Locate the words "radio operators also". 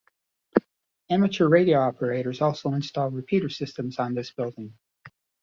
1.47-2.73